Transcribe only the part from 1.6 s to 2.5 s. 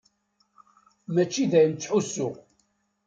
ttḥussuɣ.